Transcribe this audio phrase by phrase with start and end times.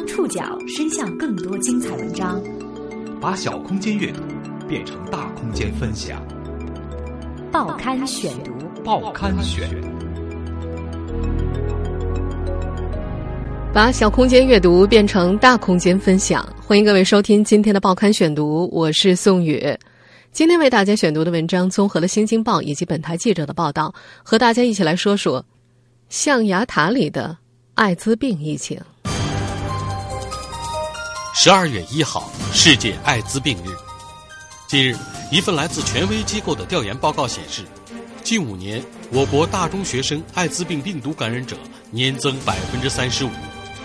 [0.00, 2.42] 将触角伸向更多精彩文章，
[3.20, 4.22] 把小空间阅读
[4.66, 6.26] 变成大空间分享。
[7.52, 8.50] 报刊选读，
[8.82, 9.68] 报刊选，
[13.74, 16.48] 把小空间阅读变成大空间分享。
[16.66, 19.62] 欢迎各位收听今天的报刊选读，我是宋宇。
[20.32, 25.44] 今天为大家选读的文章综合了《新京报》以及本台记者的报道，和大家一起来说说
[26.08, 27.36] 象牙塔里的
[27.74, 28.80] 艾滋病疫情。
[31.42, 33.70] 十二月一号，世界艾滋病日。
[34.68, 34.94] 近日，
[35.30, 37.62] 一份来自权威机构的调研报告显示，
[38.22, 41.56] 近五年我国大中学生艾滋病病毒感染者
[41.90, 43.30] 年增百分之三十五，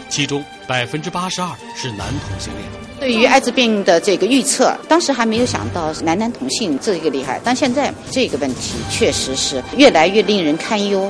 [0.09, 2.65] 其中百分之八十二是男同性恋。
[2.99, 11.09] 对于艾滋病的这个预测，当时还没有想到男男同性这个厉害，但现在这个问题确实是越来越令人堪忧。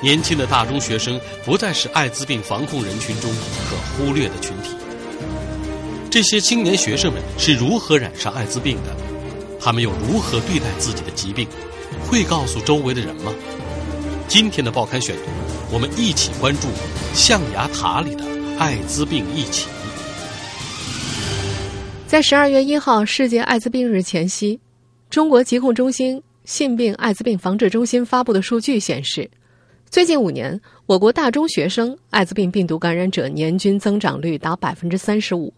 [0.00, 3.28] 年轻的大中学生不再是艾滋病防控人群中
[3.68, 4.75] 可忽略的群体。
[6.16, 8.96] 这些青年学生们是如何染上艾滋病的？
[9.60, 11.46] 他们又如何对待自己的疾病？
[12.06, 13.30] 会告诉周围的人吗？
[14.26, 15.24] 今天的报刊选读，
[15.70, 16.68] 我们一起关注
[17.12, 18.24] 象牙塔里的
[18.58, 19.68] 艾滋病疫情。
[22.06, 24.58] 在十二月一号世界艾滋病日前夕，
[25.10, 29.30] 中国疾控中心性病艾滋病防治中心发布的数据显示，
[29.90, 35.52] 最近五年，我国大中学生艾滋病病毒感染者年均增长率达百分之三十五。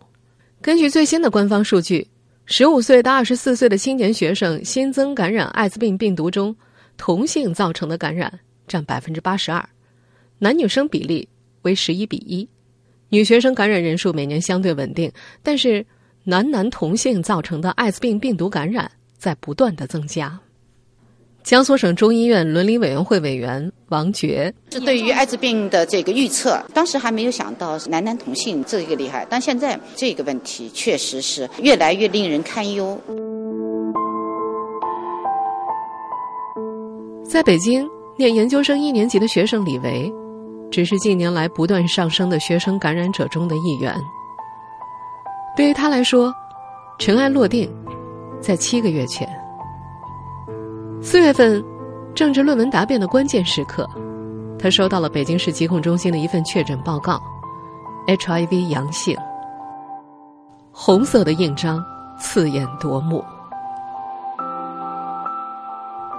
[0.61, 2.07] 根据最新的官方数据，
[2.47, 6.55] 十五岁到二十四岁的青年学生新增感染艾滋病病毒中，
[6.97, 9.69] 同性造成的感染占百分之八十二，
[10.39, 11.29] 男女生比例
[11.63, 12.49] 为十一比一，
[13.09, 15.11] 女学生感染人数每年相对稳定，
[15.43, 15.85] 但是。
[16.25, 20.39] 男男同性造成的艾滋病病毒感染在不断的增加。
[21.49, 33.01] 江苏省中医院伦理委员会委员王珏是对于艾滋病的这个预测，当时还没有想到男男同性这个厉害，但现在这个问题确实是越来越令人堪忧。
[37.25, 40.13] 在北京念研究生一年级的学生李维，
[40.71, 43.95] 只是近年来不断上升的学生感染者中的一员。
[45.57, 46.31] 对于他来说，
[46.99, 47.75] 尘埃落定，
[48.39, 49.27] 在七个月前。
[51.11, 51.65] 四月份，
[52.15, 53.89] 政治论文答辩的关键时刻，
[54.59, 57.19] 他收到了北京市疾控中心的一份确诊报告
[58.07, 59.17] ，HIV 阳性。
[60.71, 61.83] 红色的印章
[62.21, 63.25] 刺眼夺目。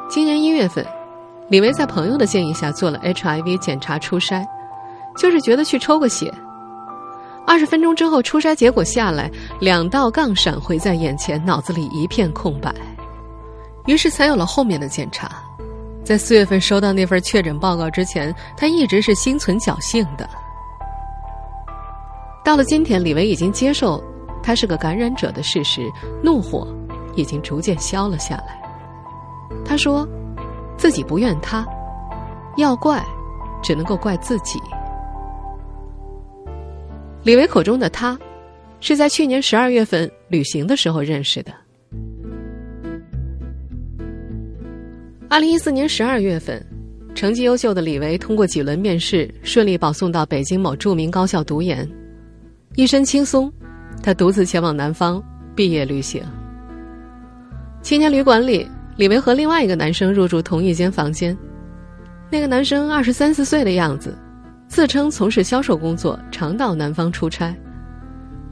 [0.10, 0.84] 今年一月份，
[1.50, 4.44] 李维在朋友的建议下做了 HIV 检查初筛，
[5.16, 6.34] 就是觉得去抽个血。
[7.46, 9.30] 二十分钟之后，初筛结果下来，
[9.60, 12.74] 两道杠闪回在眼前，脑子里一片空白。
[13.90, 15.32] 于是才有了后面的检查。
[16.04, 20.30] 在四月份收到那份确诊报告之前，他一直是心存侥幸的。
[22.46, 24.04] 到了今天，李维已经接受
[24.44, 25.92] 他是个感染者的事实，
[26.24, 26.68] 怒火
[27.16, 28.62] 已经逐渐消了下来。
[29.66, 30.08] 他说
[30.78, 31.66] ：“自己不怨他，
[32.58, 33.04] 要怪，
[33.64, 34.60] 只能够怪自己。”
[37.26, 38.16] 李维口中的他，
[38.82, 41.52] 是在去年十二月份旅行的时候认识的。
[45.32, 46.60] 二零一四年十二月份，
[47.14, 51.88] 成绩优秀的李维通过几轮面试，顺利保送到北京某著名高校读研。
[52.76, 53.52] 一身轻松，
[54.02, 55.24] 他独自前往南方
[55.56, 56.24] 毕业旅行。
[57.84, 58.68] 青年旅馆里，
[58.98, 61.38] 李维和另外一个男生入住同一间房间。
[62.32, 64.18] 那个男生二十三四岁的样子。
[64.68, 67.56] 自称从事销售工作，常到南方出差。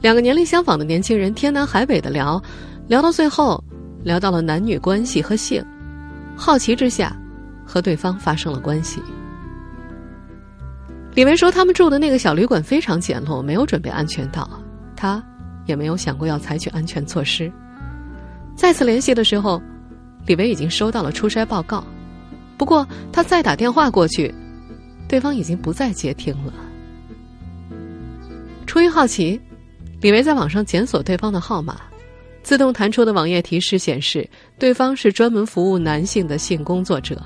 [0.00, 2.40] 两个年龄相仿的年轻人天南海北的聊，
[2.88, 3.62] 聊到最后，
[4.02, 5.64] 聊到了男女关系和性。
[6.38, 7.14] 好奇之下，
[7.66, 9.02] 和对方发生了关系。
[11.14, 14.48] 李维说，他们住的那个小旅馆非常简陋，没有准备安全套，
[14.94, 15.20] 他
[15.66, 17.52] 也没有想过要采取安全措施。
[18.56, 19.60] 再次联系的时候，
[20.26, 21.84] 李维已经收到了出差报告，
[22.56, 24.32] 不过他再打电话过去。
[25.08, 26.52] 对方已经不再接听了。
[28.66, 29.40] 出于好奇，
[30.02, 31.80] 李维在网上检索对方的号码，
[32.48, 34.26] 自动弹出的网页提示显示，
[34.58, 37.20] 对方是专门服务男性的性工作者。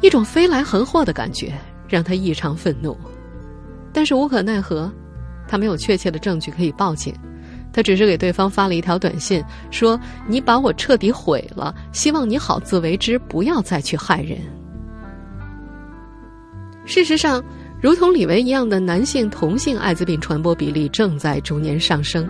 [0.00, 1.52] 一种飞来横祸的感觉
[1.88, 2.98] 让他异常愤怒，
[3.92, 4.92] 但是无可奈何，
[5.46, 7.14] 他没有确切的证据可以报警，
[7.72, 9.40] 他只是给对方发了一条短信，
[9.70, 9.96] 说
[10.26, 14.36] ：“你把我彻底毁了，希望你好自为之，不要再去害人。”
[16.84, 17.40] 事实上，
[17.80, 22.28] 如同李维一样的男性同性艾滋病传播比例正在逐年上升。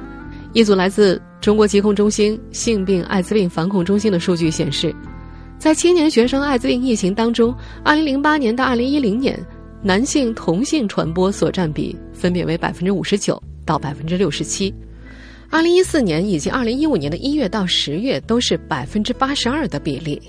[0.55, 4.95] 一组来自中国疾控中心性病艾滋病防控中心的数据显示，
[5.59, 7.55] 在青年学生艾滋病疫情当中
[7.85, 9.47] ，2008年到2010年，
[9.83, 14.73] 男性同性传播所占比分别为百分之五十九到百分之六十七。
[15.49, 20.21] 二零一四年以及二零一五年的一月到十月都是百分之八十二的比例。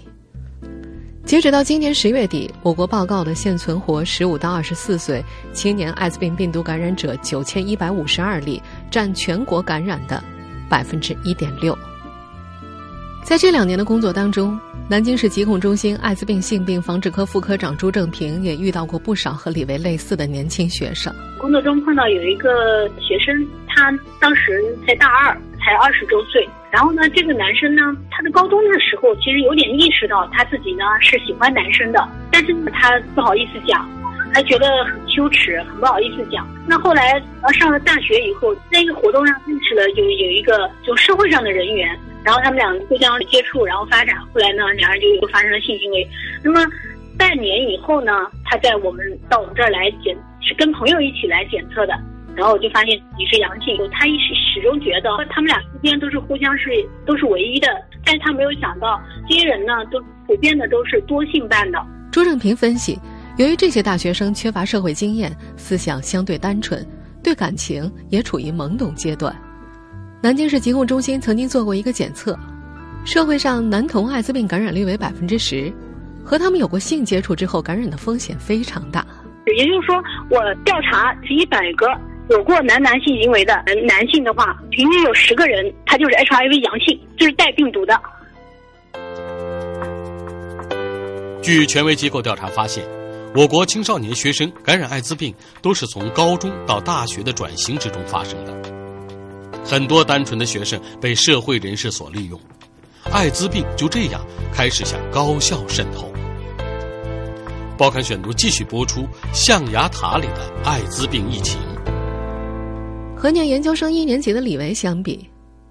[1.26, 5.24] 截止到今年十月底，我国报告的现存活十五到二十四岁
[5.54, 8.62] 青年艾滋病病毒感染者九千一百五十二例，
[8.92, 10.22] 占全国感染的
[10.70, 11.76] 百分之一点六。
[13.24, 14.60] 在这两年的工作当中，
[14.90, 21.12] 南京市疾控中心艾滋病性病防治科副科长朱正平也遇到过不少和李维类似的年轻学生。
[21.40, 26.48] 工作中碰到有一个学生，他当时在大二，才二十周岁。
[26.72, 27.82] 然后呢，这个男生呢，
[28.12, 33.88] 他在高中的时候其实有点意识到他自己呢是喜欢男生的，但是呢他不好意思讲，
[34.34, 36.48] 还觉得很羞耻，很不好意思讲。
[36.68, 41.98] 那后来呃上了大学以后，在一个活动上认识了有有一个就社会上的人员。
[42.26, 46.08] 然后他们两个互相接触，然后发展，后来呢，两人就又发生了性行为。
[46.42, 46.66] 那么
[47.18, 48.14] 半年以后呢，
[48.46, 51.94] 他在我们到我们这儿来检，是跟朋友一起来检测的，
[52.36, 53.78] 然后我就发现自己是阳性。
[53.92, 56.70] 他一始始终觉得他们俩之间都是互相是
[57.06, 57.68] 都是唯一的，
[58.06, 61.80] 但是他没有想到这些人呢，都普遍的都是多性伴的。
[62.12, 63.00] 朱正平分析，
[63.38, 66.86] 由于这些大学生缺乏社会经验，思想相对单纯，
[67.24, 69.36] 对感情也处于懵懂阶段。
[70.22, 72.38] 南京市疾控中心曾经做过一个检测，
[73.04, 75.74] 社会上男童艾滋病感染率为百分之十，
[76.24, 79.06] 和他们有过性接触之后感染的风险非常大。
[79.58, 81.86] 也就是说，我调查是一百个
[82.30, 83.54] 有过男男性行为的
[83.86, 88.00] 男性的话，平均有十个人他就是 HIV 阳性，就是带病毒的。
[91.42, 92.82] 据权威机构调查发现，
[93.36, 98.54] 我国青少年学生感染艾滋病都是从高中到大学的转型之中发生的。
[99.66, 102.40] 很多单纯的学生被社会人士所利用，
[103.12, 106.10] 艾滋病就这样开始向高校渗透。
[107.78, 109.02] 报刊选读继续播出
[109.34, 111.60] 《象牙塔里的艾滋病疫情》。
[113.24, 115.26] 和念研究生一年级的李维相比，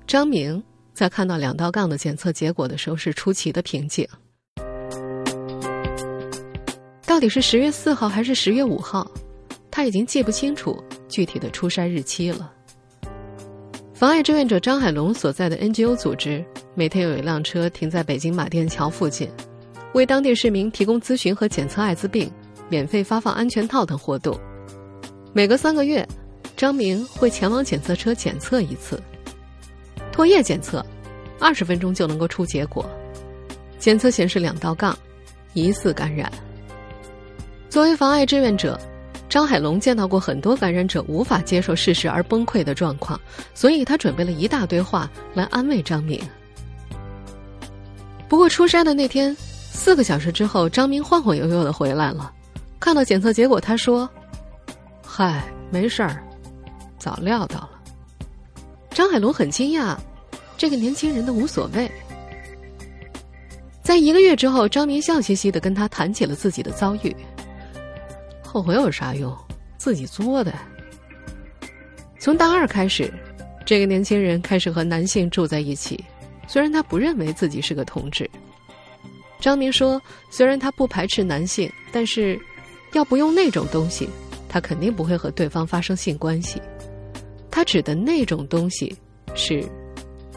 [0.07, 0.63] 张明
[0.95, 4.09] 在看到两道杠的检测结果的时候是出奇的平静。
[7.07, 9.07] 到底是十月四号还是十月五号，
[9.71, 12.51] 他已经记不清楚具体的出筛日期了。
[13.93, 16.43] 妨碍志愿者张海龙所在的 NGO 组织
[16.75, 19.29] 每天有一辆车停在北京马甸桥附近，
[19.93, 22.33] 为当地市民提供咨询和检测艾滋病、
[22.71, 24.35] 免费发放安全套等活动。
[25.35, 26.09] 每隔三个月，
[26.63, 29.03] 张明会前往检测车检测一次。
[30.13, 30.81] 唾液检测，
[31.41, 32.89] 二十分钟就能够出结果。
[33.81, 34.97] 检测显示两道杠，
[35.55, 36.31] 疑似感染。
[37.69, 38.79] 作为妨碍志愿者。
[39.29, 43.21] 张海龙见到过很多感染者无法接受事实而崩溃的状况，
[43.55, 46.21] 所以他准备了一大堆话来安慰张明。
[48.29, 49.35] 不过出差的那天，
[49.73, 52.33] 四个小时之后，张明晃晃悠悠的回来了。
[52.79, 54.09] 看到检测结果，他说
[55.05, 56.23] ：“嗨，没事儿，
[57.03, 57.71] 早料到了。”
[58.95, 59.97] 张海龙很惊讶，
[60.57, 61.91] 这个年轻人的无所谓。
[63.83, 67.15] 在一个月之后，张明笑嘻嘻的跟他谈起了自己的遭遇。
[68.45, 69.37] 后悔有啥用？
[69.79, 70.55] 自己作的。
[72.21, 73.13] 从大二开始，
[73.67, 76.05] 这个年轻人开始和男性住在一起。
[76.47, 78.31] 虽然他不认为自己是个同志，
[79.41, 80.01] 张明说，
[80.31, 82.39] 虽然他不排斥男性，但是
[82.93, 84.09] 要不用那种东西，
[84.49, 86.61] 他肯定不会和对方发生性关系。
[87.53, 88.93] 他指的那种东西
[89.35, 89.63] 是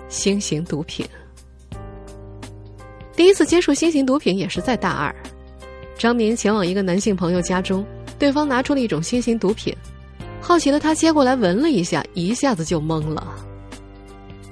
[0.10, 1.07] 新型毒品。
[3.15, 5.15] 第一次接触新型毒品也是在大二，
[5.98, 7.84] 张明前往一个男性朋友家中。
[8.17, 9.75] 对方拿出了一种新型毒品，
[10.41, 13.36] 好奇的他接过来闻了一下，一下子就懵了。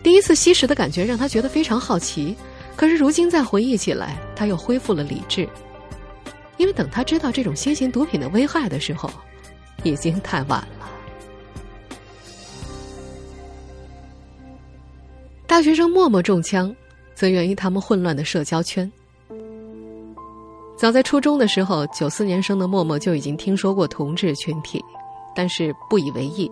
[0.02, 2.36] 第一次吸食的感觉让他觉得非常好奇，
[2.76, 5.48] 可是如今再回忆起来，他又恢复了理智。
[6.58, 9.10] 因为等他知道这种新型毒品的危害的时候，
[9.84, 10.90] 已经太晚了。
[15.54, 16.76] 大学生默默中枪，
[17.14, 18.92] 则源于他们混乱的社交圈。
[20.76, 24.84] 早在初中的时候，九四年生的默默就已经听说过同志群体，
[25.36, 26.52] 但是不以为意。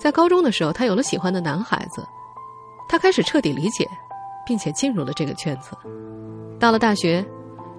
[0.00, 2.02] 在高中的时候，他有了喜欢的男孩子，
[2.88, 3.86] 他开始彻底理解，
[4.46, 5.76] 并且进入了这个圈子。
[6.58, 7.22] 到了大学，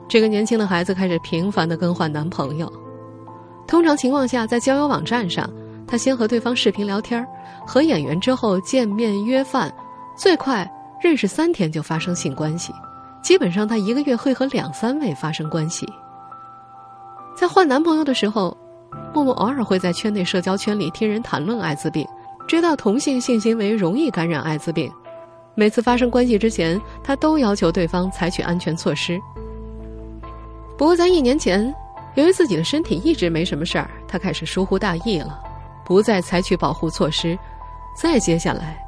[0.08, 2.72] 这个年轻的孩子开始频繁的更换男朋友。
[3.65, 5.51] 通常情况下，在交友网站上，
[5.88, 7.27] 他先和对方视频聊天，
[7.65, 9.74] 合眼缘之后见面约饭，
[10.18, 10.70] 最快
[11.02, 12.74] 认识三天就发生性关系。
[13.22, 15.88] 基本上，他一个月会和两三位发生关系。
[17.36, 18.58] 在换男朋友的时候，
[19.14, 22.08] 默默偶尔会在圈内社交圈里听人谈论艾滋病，
[22.48, 24.92] 知道同性性行为容易感染艾滋病。
[25.54, 29.20] 每次发生关系之前，他都要求对方采取安全措施。
[30.78, 31.74] 不过，在一年前，
[32.16, 35.40] 由于自己的身体一直没什么事儿，他开始疏忽大意了，
[35.86, 37.38] 不再采取保护措施。
[37.96, 38.87] 再接下来，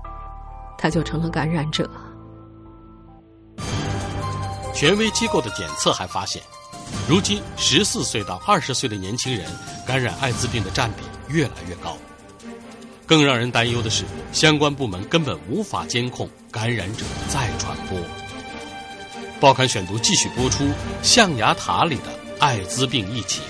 [0.79, 1.89] 他就成了感染者。
[4.73, 6.41] 权威机构的检测还发现，
[7.07, 9.45] 如今十四岁到二十岁的年轻人
[9.85, 11.97] 感染艾滋病的占比越来越高。
[13.05, 17.99] 更让人担忧的是，相关部门根本无法监控感染者再传播。
[19.39, 20.63] 报刊选读继续播出：
[21.01, 22.03] 象牙塔里的
[22.39, 23.43] 艾滋病疫情。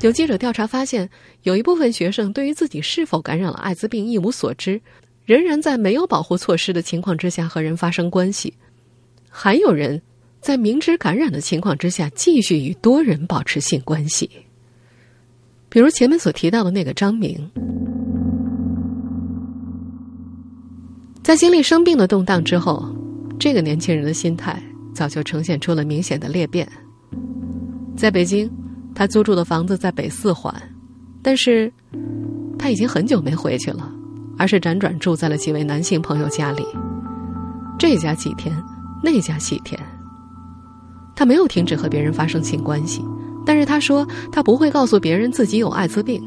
[0.00, 1.10] 有记者调查发现，
[1.42, 4.80] 有一部分学生对于自己是否感染了艾滋病一无所知，
[5.30, 8.52] 仍然在没有保护措施的情况之下和人发生关系。
[9.28, 10.02] 还有人，
[10.40, 14.28] 在明知感染的情况之下，继续与多人保持性关系。
[15.68, 17.48] 比如前面所提到的那个张明，
[21.22, 22.84] 在经历生病的动荡之后，
[23.38, 24.60] 这个年轻人的心态
[24.92, 26.68] 早就呈现出了明显的裂变。
[27.96, 28.50] 在北京，
[28.96, 30.52] 他租住的房子在北四环，
[31.22, 31.72] 但是
[32.58, 33.94] 他已经很久没回去了，
[34.40, 36.64] 而是辗转住在了几位男性朋友家里。
[37.78, 38.56] 这家几天。
[39.02, 39.80] 那家几天，
[41.16, 43.02] 他没有停止和别人发生性关系，
[43.46, 46.22] 但是他说他不会告诉别人自己有艾滋病。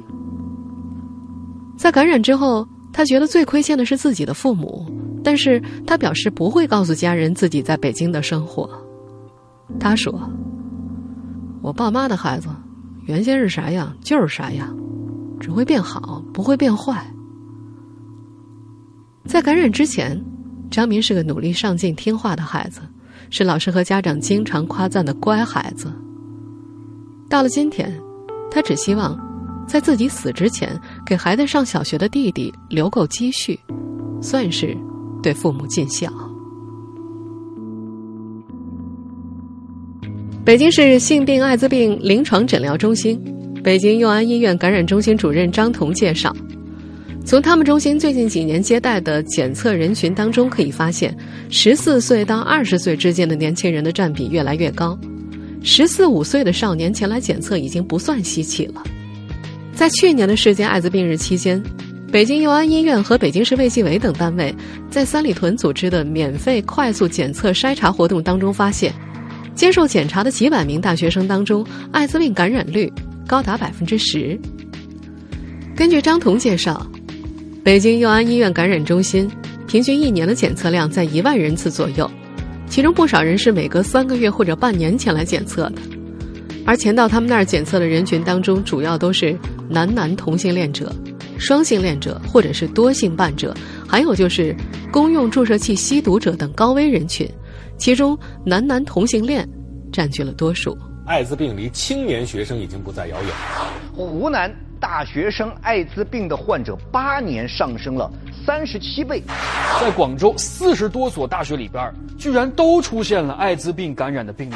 [1.78, 4.88] 在感染之后，他觉得最亏欠的是自己的父母，
[5.24, 8.68] 但是他表示不会告诉家人自己在北京的生活。
[9.80, 10.20] 他说
[11.62, 12.50] ：“我爸妈的孩子，
[13.06, 14.76] 原先是啥样就是啥样，
[15.40, 17.06] 只会变好，不会变坏。”
[19.26, 20.24] 在感染之前。
[20.72, 22.82] 张明是个努力上进、听话的孩子，
[23.30, 25.94] 是老师和家长经常夸赞的乖孩子。
[27.30, 27.96] 到了今天，
[28.50, 29.16] 他只希望
[29.68, 30.76] 在自己死之前
[31.06, 33.60] 给孩子上小学的弟弟留够积蓄，
[34.20, 34.76] 算是
[35.22, 36.12] 对父母尽孝。
[40.44, 43.24] 北京市性病艾滋病临床诊疗中心、
[43.64, 46.36] 北京佑安医院感染中心主任张彤介绍。
[47.26, 51.16] 从他们中心最近几年接待的检测人群当中可以发现，
[51.50, 54.98] 十四岁到二十岁之间的年轻人的占比越来越高。
[55.64, 58.84] 十四五岁的少年前来检测已经不算稀奇了。
[59.74, 61.64] 在去年的世界艾滋病日期间，
[62.12, 64.54] 北京佑安医院和北京市卫计委等单位
[64.92, 68.94] 在三里屯组织的免费快速检测筛查活动当中发现，
[69.56, 72.92] 接受检查的几百名大学生当中，艾滋病感染率
[73.26, 74.38] 高达百分之十。
[75.74, 76.86] 根据张彤介绍。
[77.64, 79.30] 北京佑安医院感染中心
[79.68, 82.10] 平均一年的检测量在一万人次左右，
[82.68, 85.76] 其中不少人是每隔三个月或者半年前来检测的。
[86.66, 89.34] 而前到他们那儿检测的人群当中，主要都是
[89.70, 90.94] 男男同性恋者、
[91.38, 93.56] 双性恋者或者是多性伴者，
[93.88, 94.54] 还有就是
[94.92, 97.26] 公用注射器吸毒者等高危人群，
[97.78, 99.48] 其中男男同性恋
[99.90, 100.78] 占据了多数。
[101.06, 103.34] 艾滋病离青年学生已经不再遥远。
[103.94, 104.54] 湖南。
[104.84, 108.12] 大学生艾滋病的患者八年上升了
[108.46, 109.24] 三十七倍，
[109.80, 114.56] 在广州四十多所大学里边，居然都出现了艾滋病感染的病例。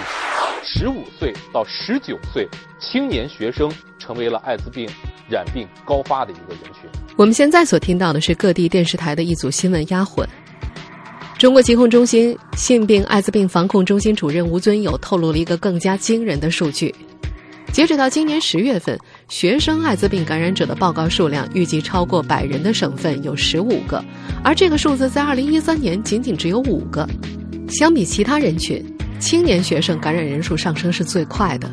[0.65, 2.45] 十五岁到十九岁
[2.77, 4.85] 青年学生成为了艾滋病
[5.29, 6.89] 染病高发的一个人群。
[7.15, 10.27] 我们现在所听到的是各地电视台的一组新闻压混。
[11.37, 16.93] 中国疾控中心性病艾滋病防控中心主任吴尊友透露了一个更加惊人的数据。
[17.71, 18.97] 截止到今年十月份，
[19.29, 24.03] 学生艾滋病感染者的报告数量预计超过百人的省份有十五个，
[24.41, 27.07] 而这个数字在二零一三年仅仅只有五个。
[27.67, 28.81] 相比其他人群，
[29.19, 31.69] 青年学生感染人数上升是最快的。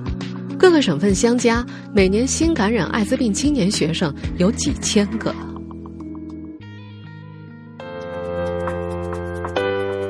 [0.59, 5.33] 各个省份相加，每年新感染艾滋病青年学生有几千个。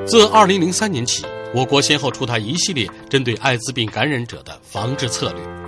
[0.07, 1.23] 自二零零三年起，
[1.53, 5.64] 我国先后出台一系列针对艾滋病感染者的防治策略。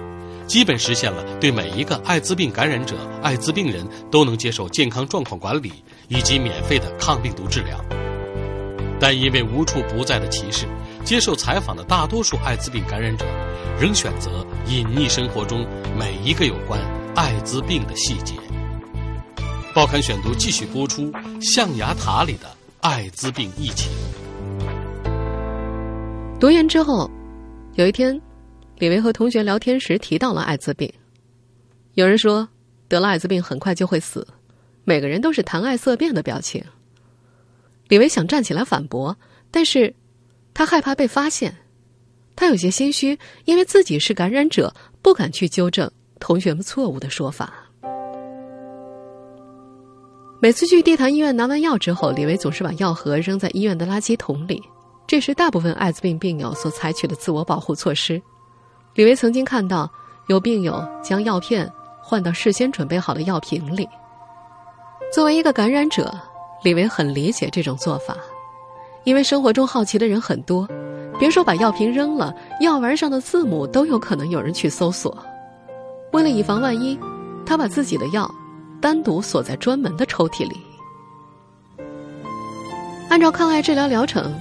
[0.47, 5.71] 基本实现了对每一个艾滋病感染者、艾滋病人都能接受健康状况管理
[6.07, 7.77] 以及免费的抗病毒治疗。
[8.99, 10.65] 但因为无处不在的歧视，
[11.03, 13.25] 接受采访的大多数艾滋病感染者
[13.79, 16.79] 仍选择隐匿生活中每一个有关
[17.13, 18.33] 艾滋病的细节。
[19.75, 22.47] 报刊选读继续播出：象牙塔里的
[22.81, 23.91] 艾滋病疫情。
[26.39, 27.07] 读研之后，
[27.75, 28.19] 有一天。
[28.79, 30.91] 李维和同学聊天时提到了艾滋病，
[31.95, 32.47] 有人说
[32.87, 34.25] 得了艾滋病很快就会死，
[34.83, 36.63] 每个人都是谈爱色变的表情。
[37.87, 39.17] 李维想站起来反驳，
[39.49, 39.95] 但是
[40.53, 41.55] 他害怕被发现，
[42.35, 47.51] 他有些心虚，因为自己是感染者，不敢去纠正同学们错误的说法。
[50.39, 54.61] 每次去地坛医院拿完药之后，李维总是把药盒扔在医院的垃圾桶里，
[55.07, 58.21] 这是大部分艾滋病病友所采取的自我保护措施。
[58.97, 59.87] 李维曾经看到
[60.25, 63.87] 有病友将药片换到事先准备好的药瓶里。
[65.13, 66.11] 作为一个感染者，
[66.63, 68.17] 李维很理解这种做法，
[69.03, 70.67] 因为生活中好奇的人很多，
[71.19, 75.15] 别说把药瓶扔了，药丸上的字母都有可能有人去搜索。
[76.11, 76.97] 为了以防万一，
[77.45, 78.27] 他把自己的药
[78.81, 80.57] 单独锁在专门的抽屉里。
[83.09, 84.33] 按照抗癌治疗疗程，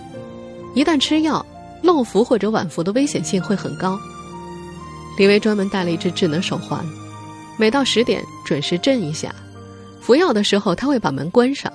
[0.75, 1.45] 一旦吃药，
[1.83, 3.99] 漏服或者晚服的危险性会很高。
[5.17, 6.85] 李维专门带了一只智能手环，
[7.59, 9.35] 每到十点准时震一下。
[10.01, 11.73] 服药的时候，他会把门关上。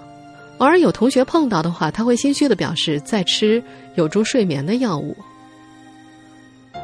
[0.60, 3.62] 偶尔有同学碰到的话，他会心虚的表示在吃
[3.96, 5.18] 有助睡眠的药物。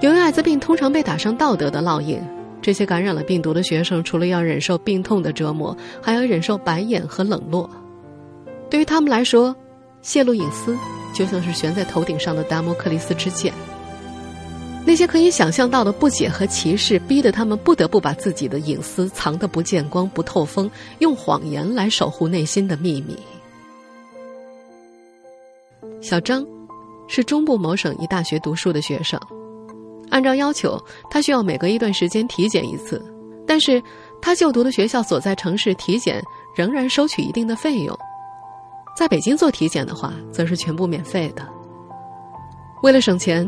[0.02, 2.20] 由于艾滋病通常被打上道德的烙印，
[2.62, 7.70] 这些感染了病毒的学生除了要忍受病痛的折磨，还要忍受白眼和冷落。
[8.70, 9.56] 对于他们来说，
[10.02, 10.76] 泄露隐私
[11.14, 13.54] 就像是悬在头顶上的达摩克利斯之剑。
[14.88, 23.18] 那些可以想象到的不解和歧视，逼得他们不得不把自己的隐私藏得不见光、不透风，用谎言来守护内心的秘密。
[26.02, 26.48] 小张
[27.10, 29.20] 是中部某省一大学读书的学生，
[30.10, 33.04] 按照要求，他需要每隔一段时间体检一次，
[33.46, 33.84] 但是
[34.22, 36.24] 他就读的学校所在城市体检
[36.56, 37.94] 仍然收取一定的费用。
[38.96, 41.46] 在北京做体检的话，则是全部免费的。
[42.84, 43.46] 为了省钱。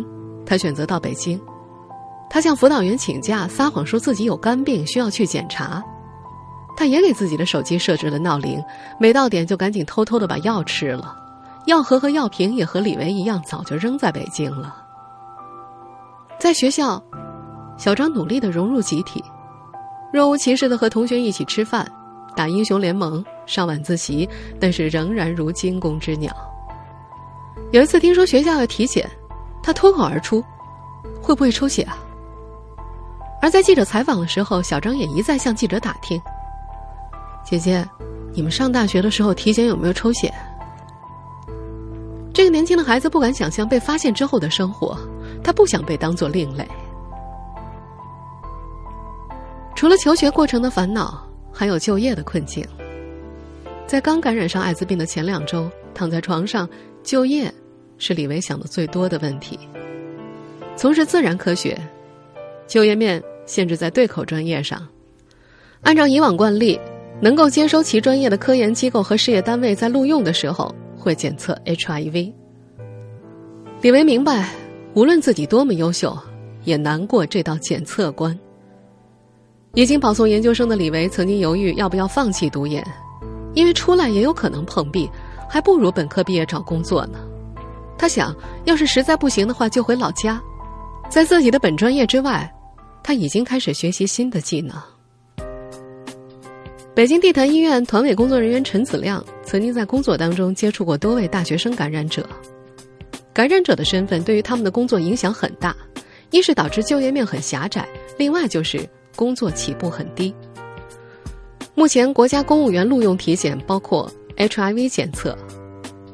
[0.50, 1.40] 他选择到北京，
[2.28, 5.84] 他向辅导员请假，撒谎说自己有肝病需要去检查。
[6.76, 8.60] 他也给自己的手机设置了闹铃，
[9.00, 11.16] 每到点就赶紧偷偷的把药吃了。
[11.68, 14.76] 药盒和药瓶也和李维一样，早就扔在北京了。
[16.40, 17.00] 在学校，
[17.78, 19.24] 小张努力的融入集体，
[20.12, 21.88] 若无其事的和同学一起吃饭、
[22.36, 24.28] 打英雄联盟、上晚自习，
[24.60, 26.36] 但是仍然如惊弓之鸟。
[27.72, 29.08] 有一次听说学校要体检。
[29.62, 30.44] 他脱口而出
[31.22, 31.98] ：“会不会抽血啊？”
[33.42, 36.22] 而在记者采访的时候，小张也一再向记者打听
[37.46, 37.88] ：“姐姐，
[38.34, 40.34] 你们上大学的时候体检有没有抽血？”
[42.34, 44.98] 这个年轻的孩子不敢想象被发现之后的生活，
[45.44, 46.68] 他不想被当作另类。
[49.76, 52.66] 除了求学过程的烦恼，还有就业的困境。
[53.88, 56.70] 在刚感染上艾滋病的前两周，躺在床上
[57.04, 57.54] 就业。
[58.00, 59.60] 是李维想的最多的问题。
[60.76, 61.80] 从事自然科学，
[62.66, 64.88] 就业面限制在对口专业上。
[65.82, 66.80] 按照以往惯例，
[67.22, 72.34] 能够接收其专业的科研机构和事业单位在录用的时候会检测 HIV。
[73.82, 74.50] 李维明白，
[74.94, 76.18] 无论自己多么优秀，
[76.64, 78.38] 也难过这道检测关。
[79.74, 82.86] 已经保送研究生的李维曾经犹豫要不要放弃读研，
[83.54, 85.10] 因为出来也有可能碰壁，
[85.48, 87.20] 还不如本科毕业找工作呢。
[88.00, 88.34] 他想
[88.64, 90.42] 要是实在不行的话，就回老家，
[91.10, 92.50] 在自己的本专业之外，
[93.04, 94.76] 他已经开始学习新的技能。
[96.96, 102.28] 北京地坛医院团委工作人员陈子亮曾经在工作当中接触过多位大学生感染者，
[103.34, 105.76] 感染者的身份对于他们的工作影响很大，
[106.32, 110.34] 一是导致就业面很狭窄，另外就是工作起步很低。
[111.76, 115.38] 目前国家公务员录用体检包括 HIV 检测。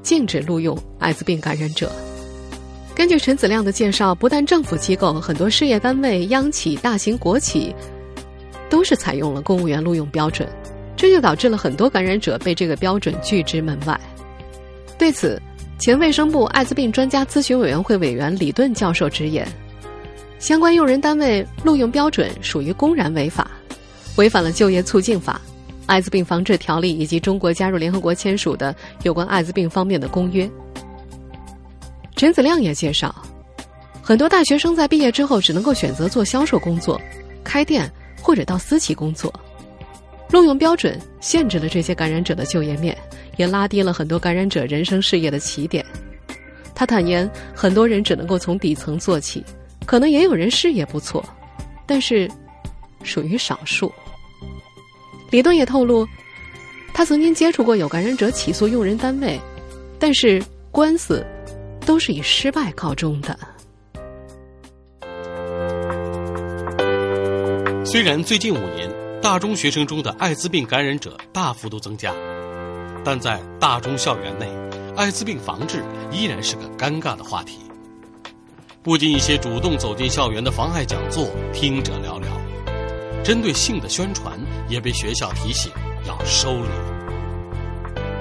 [0.06, 1.92] 禁止录用艾滋病感染者。
[2.94, 7.76] 根据陈子亮的介绍，不但政府机构，很多事业单位、央企、大型国企，
[8.70, 10.48] 都是采用了公务员录用标准，
[10.96, 14.00] 这就导致了很多感染者被这个标准拒之门外。
[14.96, 15.42] 对此，
[15.80, 19.46] 前卫生部艾滋病专家咨询委员会委员李顿教授直言，
[20.38, 23.50] 相关用人单位录用标准属于公然违法，
[24.18, 25.42] 违反了就业促进法。
[25.86, 30.50] 艾滋病防治条例以及中国加入联合国签署的有关艾滋病方面的公约。
[32.16, 33.14] 陈子亮也介绍，
[34.02, 37.00] 很多大学生在毕业之后只能够选择做销售工作、
[37.44, 39.34] 开店或者到私企工作，
[40.32, 42.98] 录用标准限制了这些感染者的就业面，
[43.38, 45.86] 也拉低了很多感染者人生事业的起点。
[46.74, 49.44] 他坦言，很多人只能够从底层做起，
[49.86, 51.24] 可能也有人事业不错，
[51.86, 52.30] 但是
[53.04, 53.92] 属于少数。
[55.36, 56.08] 李顿也透露，
[56.94, 59.38] 他曾经接触过有感染者起诉用人单位，
[60.00, 61.28] 但是官司
[61.86, 63.38] 都是以失败告终的。
[67.84, 68.90] 虽然最近五年
[69.22, 72.14] 大中学生中的艾滋病感染者大幅度增加，
[73.04, 74.48] 但在大中校园内，
[74.96, 77.60] 艾滋病防治依然是个尴尬的话题。
[78.82, 82.45] 不仅一些主动走进校园的妨碍讲座听者寥寥。
[83.26, 85.72] 针对性的宣传也被学校提醒
[86.08, 86.70] 要收敛。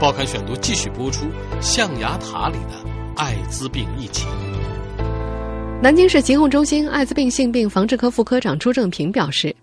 [0.01, 1.27] 报刊选读继续播出
[1.61, 4.27] 《象牙塔里的艾滋病疫情》。
[5.83, 9.55] 南京市疾控中心艾滋病性病防治科副科长朱正平表示，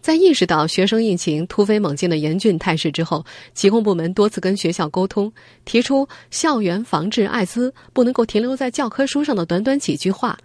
[0.00, 5.30] 在意识到学生疫情突飞猛进的严峻态势之后，疾控部门多次跟学校沟通，
[5.66, 10.38] 提出校园防治艾滋不能够停留在教科书上的短短几句话，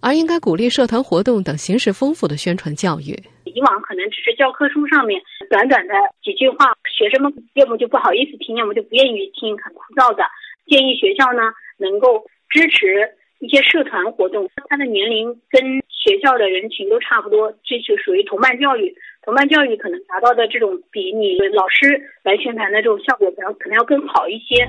[0.00, 3.16] 而应该鼓励社团活动等形式丰富的宣传教育。
[3.54, 10.24] 以往可能只是教科书上面短短的几句话，学生们要么就不好意思听，要么就不愿意听，很枯燥的。
[10.66, 11.42] 建议学校呢
[11.78, 13.08] 能够支持。
[13.42, 18.94] 一些社团活动，他的年龄跟学校的人群都差不多，这就属于同伴教育。
[19.24, 24.64] 同伴教育可能达到的这种比你老师来宣传的这种效果，可能可能要更好一些。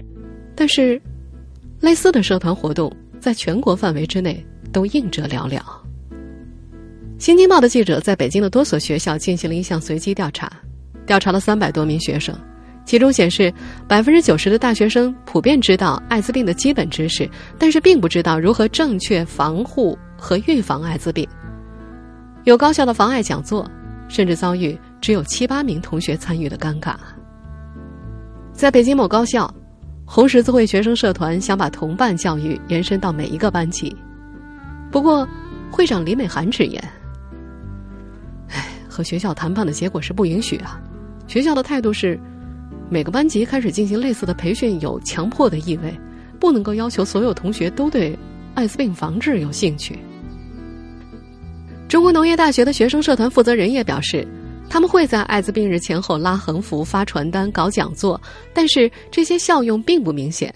[0.58, 1.00] 但是，
[1.84, 4.44] 类似的社团活动在全国范围之内
[4.74, 5.62] 都应者寥寥。
[7.24, 10.52] 新京报的记者在北京的多所学校进行了一项随机调查，
[11.06, 12.38] 调查了三百多名学生。
[12.84, 13.50] 其中显示，
[13.88, 21.26] 百分之九十的大学生普遍知道艾滋病的基本知识，但是并不知道如何正确防护和预防艾滋病。
[22.44, 23.66] 有高校的防艾讲座，
[24.10, 26.94] 甚至遭遇只有七八名同学参与的尴尬。
[28.52, 29.50] 在北京某高校，
[30.04, 33.96] 红十字会学生社团想把同伴教育延伸到每一个班级，
[34.92, 35.26] 不过
[35.72, 36.84] 会长李美涵直言：“，
[38.94, 40.80] 和学校谈判的结果是不允许啊，
[41.28, 42.20] 学校的态度是。”
[42.90, 45.92] 每个班级开始进行类似的培训有强迫的意味，
[46.40, 48.16] 不能够要求所有同学都对
[48.54, 49.98] 艾滋病防治有兴趣。
[51.88, 54.28] 中国农业大学的学生社团负责人也表示，
[54.70, 58.22] 他们会在艾滋病日前后拉横幅、发传单、搞讲座，
[58.54, 60.54] 但是这些效用并不明显。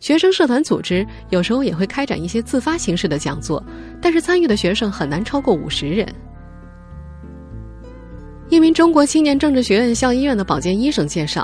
[0.00, 3.62] 学生社团组织有时候也会开展一些自发形式的讲座，
[4.00, 6.12] 但是参与的学生很难超过五十人。
[8.52, 11.42] 一名中国青年政治学院校医院的保健医生介绍，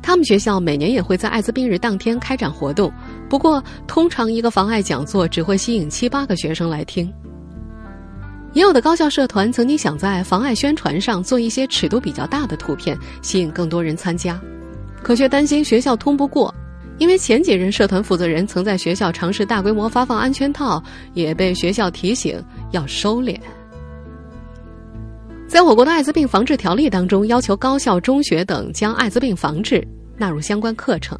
[0.00, 2.90] 他们学校每年也会在艾滋病日当天开展活动，
[3.28, 7.12] 不过通常一个防艾讲座只会吸引七八个学生来听。
[8.54, 14.40] 也有的高校社团曾经想在防艾宣传上做一些尺度比较大的图片，吸引更多人参加，
[15.02, 16.54] 可却担心学校通不过，
[16.96, 23.38] 因为前几任社团负责人曾在学校尝试大规模发放安全套，也被学校提醒要收敛。
[25.48, 29.86] 在我国的艾滋病防治条例当中，要求高校、中学等将艾滋病防治
[30.18, 31.16] 纳入相关课程。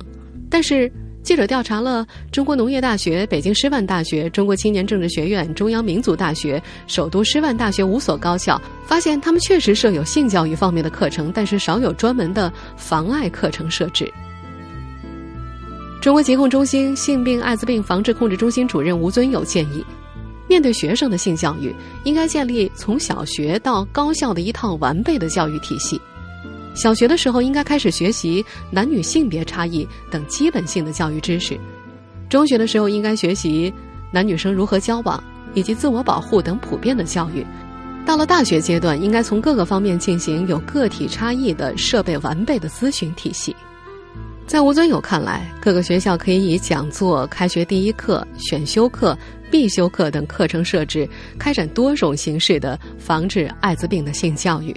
[0.51, 14.13] 但是，记者调查了中国农业大学、北京师范大学、中国青年政治学院、中央民族大学、首都师范大学五所高校，发现他们确实设有性教育方面的课程，但是少有专门的防艾课程设置。
[16.03, 19.85] 中国疾控中心性病艾滋病防治控制中心主任吴尊友建议。
[20.49, 26.01] 面对学生的性教育，应该建立从小学到高校的一套完备的教育体系。
[26.75, 31.59] 小学的时候应该开始学习男女性别差异等基本性的教育知识，
[32.29, 33.73] 中学的时候应该学习
[34.13, 35.23] 男女生如何交往
[35.55, 37.45] 以及自我保护等普遍的教育。
[38.05, 43.57] 到了大学阶段，应该从各个方面进行有个体差异的设备完备的咨询体系。
[44.47, 49.19] 在吴尊友看来，各个学校可以以讲座、开学第一课、选修课。
[49.51, 54.75] 必修课等课程设置，开展多种形式的防治艾滋病的性教育。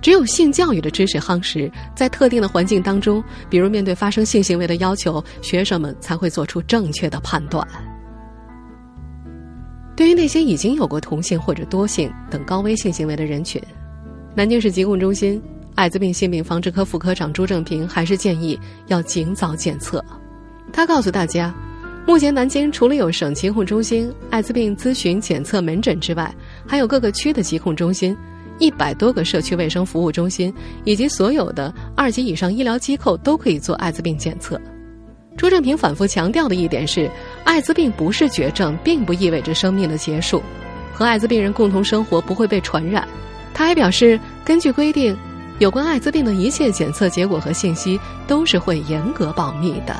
[0.00, 7.66] 只有性教育的知识夯实，在特定的环境当中，比如面对发生性行为的要求，学生们才会做出正确的判断。
[9.96, 13.60] 对于那些已经有过同性或者多性等高危性行为的人群，
[14.36, 15.42] 南京市疾控中心
[15.74, 20.04] 艾滋病性病防治科副科长朱正平还是建议要尽早检测。
[20.72, 21.52] 他告诉大家。
[22.08, 26.34] 目前，南京除了有省疾控中心艾滋病咨询检测门诊之外，
[26.66, 28.16] 还有各个区的疾控中心、
[28.58, 30.50] 一百多个社区卫生服务中心，
[30.84, 34.58] 以及所有的二级以上医疗机构都可以做艾滋病检测。
[35.36, 37.10] 朱正平反复强调的一点是，
[37.44, 40.42] 艾滋病不是绝症，并不意味着生命的结束，
[40.94, 43.06] 和艾滋病人共同生活不会被传染。
[43.52, 45.14] 他还表示，根据规定，
[45.58, 49.94] 有关艾滋病的一切检测结果和信息都是会严格保密的。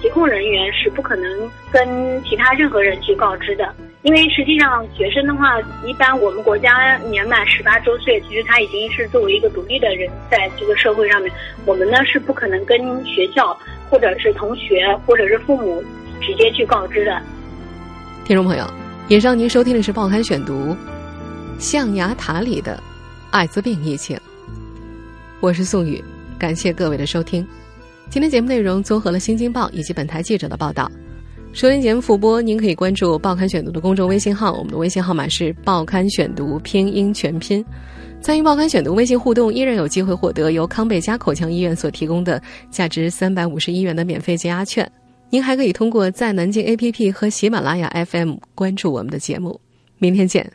[0.00, 11.30] 疾控人员是不可能跟其他任何人去告知的，因为实际上学生的话，一般我们国家年满十八周岁，其实他已经是作为一个独立的人在这个社会上面，
[11.66, 13.56] 我们呢是不可能跟学校
[13.90, 15.82] 或者是同学或者是父母
[16.20, 17.20] 直接去告知的。
[18.24, 18.64] 听众朋友，
[19.08, 20.74] 以上您收听的是《报刊选读》，
[21.58, 22.82] 象牙塔里的
[23.30, 24.18] 艾滋病疫情，
[25.40, 26.02] 我是宋宇，
[26.38, 27.46] 感谢各位的收听。
[28.10, 30.90] 今天节目内容综合了《新京报》以及本台记者的报道。
[31.52, 37.64] 收听节目复播，您可以关注《报刊选读》的公众微信号，我们的微信号码是“报刊选读”拼音全拼。
[38.20, 44.90] 参与《报刊选读》微信互动，依然有机会获得由康贝佳口腔医院所提供的价值三百五十一元的免费解压券。
[45.28, 49.60] 您还可以通过在南京 APP 和喜马拉雅 FM 关注我们的节目。
[49.98, 50.52] 明天见。